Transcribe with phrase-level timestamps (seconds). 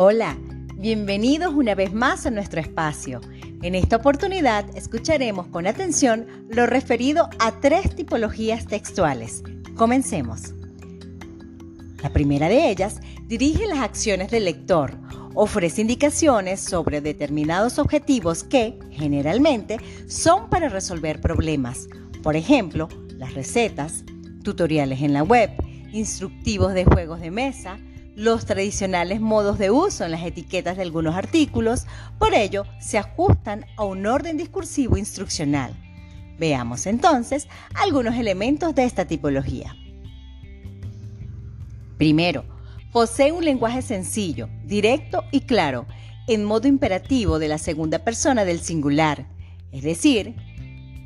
[0.00, 0.38] Hola,
[0.76, 3.20] bienvenidos una vez más a nuestro espacio.
[3.62, 9.42] En esta oportunidad escucharemos con atención lo referido a tres tipologías textuales.
[9.74, 10.54] Comencemos.
[12.00, 14.96] La primera de ellas dirige las acciones del lector,
[15.34, 21.88] ofrece indicaciones sobre determinados objetivos que, generalmente, son para resolver problemas.
[22.22, 24.04] Por ejemplo, las recetas,
[24.44, 25.50] tutoriales en la web,
[25.90, 27.80] instructivos de juegos de mesa,
[28.18, 31.86] los tradicionales modos de uso en las etiquetas de algunos artículos,
[32.18, 35.72] por ello se ajustan a un orden discursivo instruccional.
[36.36, 39.76] Veamos entonces algunos elementos de esta tipología.
[41.96, 42.44] Primero,
[42.92, 45.86] posee un lenguaje sencillo, directo y claro,
[46.26, 49.26] en modo imperativo de la segunda persona del singular,
[49.70, 50.34] es decir,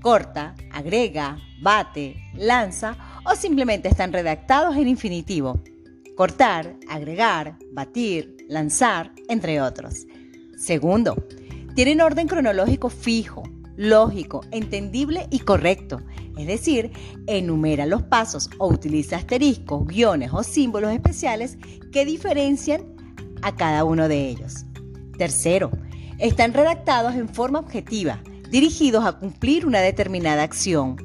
[0.00, 5.60] corta, agrega, bate, lanza o simplemente están redactados en infinitivo.
[6.16, 10.06] Cortar, agregar, batir, lanzar, entre otros.
[10.56, 11.16] Segundo,
[11.74, 13.42] tienen orden cronológico fijo,
[13.76, 16.00] lógico, entendible y correcto.
[16.38, 16.92] Es decir,
[17.26, 21.58] enumera los pasos o utiliza asteriscos, guiones o símbolos especiales
[21.92, 22.94] que diferencian
[23.42, 24.66] a cada uno de ellos.
[25.18, 25.70] Tercero,
[26.18, 30.96] están redactados en forma objetiva, dirigidos a cumplir una determinada acción.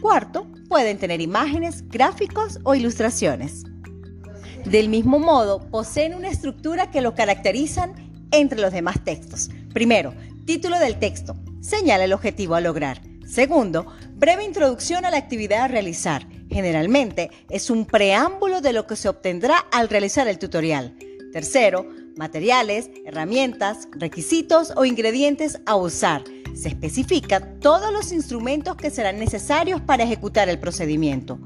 [0.00, 3.64] Cuarto, pueden tener imágenes, gráficos o ilustraciones.
[4.64, 7.92] Del mismo modo, poseen una estructura que lo caracterizan
[8.30, 9.50] entre los demás textos.
[9.72, 10.14] Primero,
[10.46, 11.36] título del texto.
[11.60, 13.00] Señala el objetivo a lograr.
[13.26, 16.26] Segundo, breve introducción a la actividad a realizar.
[16.48, 20.96] Generalmente es un preámbulo de lo que se obtendrá al realizar el tutorial.
[21.32, 26.24] Tercero, materiales, herramientas, requisitos o ingredientes a usar.
[26.54, 31.38] Se especifican todos los instrumentos que serán necesarios para ejecutar el procedimiento.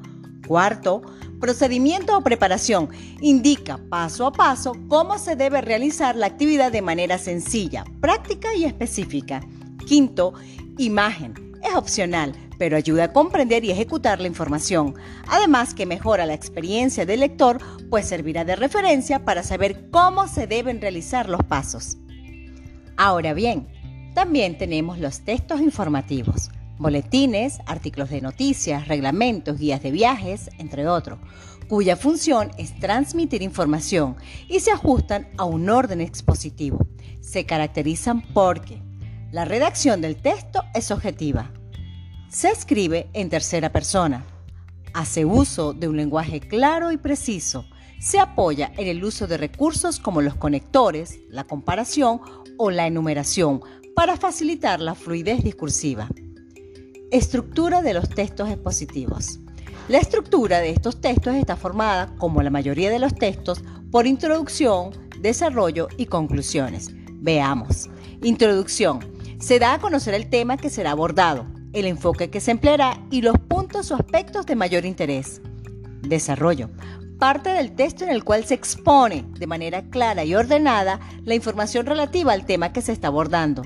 [0.47, 1.03] Cuarto,
[1.41, 2.89] procedimiento o preparación.
[3.21, 8.65] Indica paso a paso cómo se debe realizar la actividad de manera sencilla, práctica y
[8.65, 9.41] específica.
[9.87, 10.35] Quinto,
[10.79, 11.35] imagen.
[11.63, 14.95] Es opcional, pero ayuda a comprender y ejecutar la información.
[15.29, 17.59] Además que mejora la experiencia del lector,
[17.91, 21.97] pues servirá de referencia para saber cómo se deben realizar los pasos.
[22.97, 23.69] Ahora bien,
[24.15, 31.19] también tenemos los textos informativos, boletines, artículos de noticias, reglamentos, guías de viajes, entre otros,
[31.69, 34.17] cuya función es transmitir información
[34.49, 36.87] y se ajustan a un orden expositivo.
[37.21, 38.81] Se caracterizan porque
[39.31, 41.53] la redacción del texto es objetiva.
[42.31, 44.25] Se escribe en tercera persona.
[44.95, 47.67] Hace uso de un lenguaje claro y preciso.
[48.01, 52.21] Se apoya en el uso de recursos como los conectores, la comparación
[52.57, 53.61] o la enumeración
[53.95, 56.09] para facilitar la fluidez discursiva.
[57.11, 59.41] Estructura de los textos expositivos.
[59.89, 64.91] La estructura de estos textos está formada, como la mayoría de los textos, por introducción,
[65.21, 66.91] desarrollo y conclusiones.
[67.15, 67.89] Veamos.
[68.23, 69.01] Introducción.
[69.41, 73.23] Se da a conocer el tema que será abordado, el enfoque que se empleará y
[73.23, 75.41] los puntos o aspectos de mayor interés.
[76.03, 76.69] Desarrollo
[77.19, 81.85] parte del texto en el cual se expone de manera clara y ordenada la información
[81.85, 83.63] relativa al tema que se está abordando.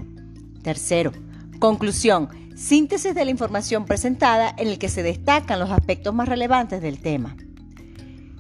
[0.63, 1.13] Tercero,
[1.59, 6.83] conclusión, síntesis de la información presentada en el que se destacan los aspectos más relevantes
[6.83, 7.37] del tema.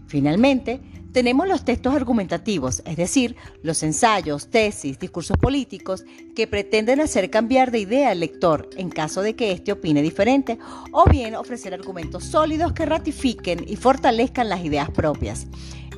[0.07, 0.81] Finalmente,
[1.13, 7.71] tenemos los textos argumentativos, es decir, los ensayos, tesis, discursos políticos que pretenden hacer cambiar
[7.71, 10.59] de idea al lector en caso de que éste opine diferente
[10.91, 15.47] o bien ofrecer argumentos sólidos que ratifiquen y fortalezcan las ideas propias.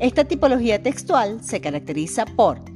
[0.01, 2.74] Esta tipología textual se caracteriza por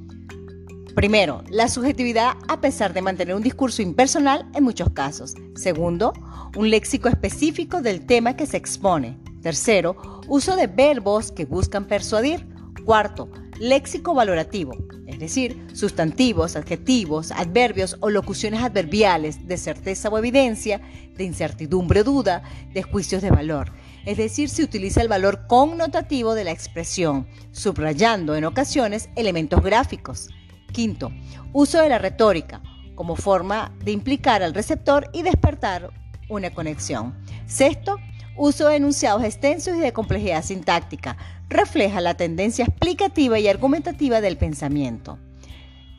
[0.98, 5.34] Primero, la subjetividad a pesar de mantener un discurso impersonal en muchos casos.
[5.54, 6.12] Segundo,
[6.56, 9.16] un léxico específico del tema que se expone.
[9.41, 12.48] Tercero, uso de verbos que buscan persuadir.
[12.84, 14.72] Cuarto, léxico valorativo,
[15.06, 20.81] es decir, sustantivos, adjetivos, adverbios o locuciones adverbiales de certeza o evidencia,
[21.16, 22.42] de incertidumbre o duda,
[22.75, 23.70] de juicios de valor.
[24.04, 30.31] Es decir, se utiliza el valor connotativo de la expresión, subrayando en ocasiones elementos gráficos.
[30.73, 31.12] Quinto,
[31.53, 32.62] uso de la retórica
[32.94, 35.91] como forma de implicar al receptor y despertar
[36.29, 37.15] una conexión.
[37.47, 37.97] Sexto,
[38.37, 41.17] uso de enunciados extensos y de complejidad sintáctica.
[41.49, 45.19] Refleja la tendencia explicativa y argumentativa del pensamiento.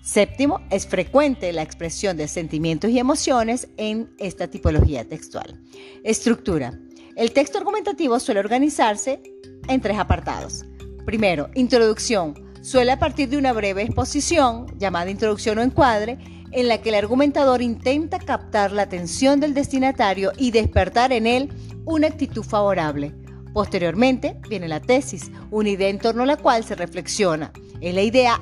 [0.02, 5.62] Séptimo, es frecuente la expresión de sentimientos y emociones en esta tipología textual.
[6.04, 6.74] Estructura.
[7.16, 9.22] El texto argumentativo suele organizarse
[9.68, 10.66] en tres apartados.
[11.06, 16.18] Primero, introducción Suele a partir de una breve exposición, llamada introducción o encuadre,
[16.52, 21.50] en la que el argumentador intenta captar la atención del destinatario y despertar en él
[21.86, 23.14] una actitud favorable.
[23.54, 27.52] Posteriormente viene la tesis, una idea en torno a la cual se reflexiona.
[27.82, 28.42] Es la idea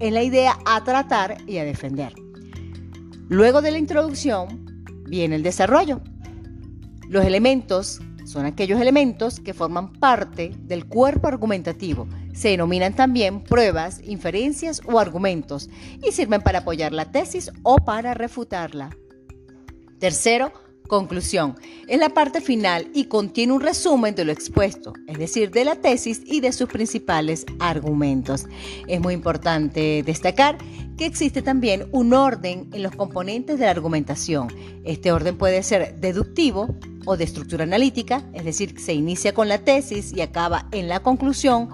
[0.00, 2.12] en la idea a tratar y a defender.
[3.28, 6.00] Luego de la introducción viene el desarrollo.
[7.08, 12.06] Los elementos son aquellos elementos que forman parte del cuerpo argumentativo.
[12.34, 15.70] Se denominan también pruebas, inferencias o argumentos
[16.06, 18.90] y sirven para apoyar la tesis o para refutarla.
[19.98, 20.52] Tercero,
[20.88, 21.54] Conclusión.
[21.86, 25.76] Es la parte final y contiene un resumen de lo expuesto, es decir, de la
[25.76, 28.46] tesis y de sus principales argumentos.
[28.86, 30.56] Es muy importante destacar
[30.96, 34.48] que existe también un orden en los componentes de la argumentación.
[34.82, 36.74] Este orden puede ser deductivo
[37.08, 41.00] o de estructura analítica, es decir, se inicia con la tesis y acaba en la
[41.00, 41.70] conclusión,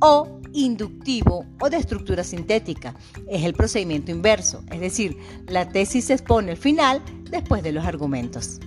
[0.00, 2.94] o inductivo o de estructura sintética.
[3.26, 5.16] Es el procedimiento inverso, es decir,
[5.48, 7.00] la tesis se expone al final
[7.30, 8.60] después de los argumentos.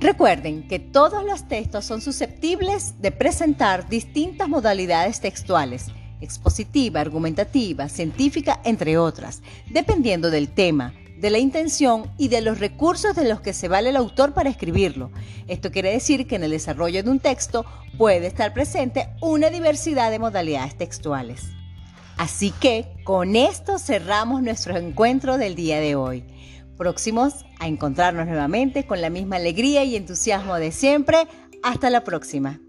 [0.00, 5.88] Recuerden que todos los textos son susceptibles de presentar distintas modalidades textuales,
[6.22, 10.94] expositiva, argumentativa, científica, entre otras, dependiendo del tema,
[11.24, 14.50] de la intención y de los recursos de los que se vale el autor para
[14.50, 15.10] escribirlo.
[15.48, 17.64] Esto quiere decir que en el desarrollo de un texto
[17.96, 21.44] puede estar presente una diversidad de modalidades textuales.
[22.18, 26.24] Así que con esto cerramos nuestro encuentro del día de hoy.
[26.76, 31.26] Próximos a encontrarnos nuevamente con la misma alegría y entusiasmo de siempre.
[31.62, 32.60] Hasta la próxima.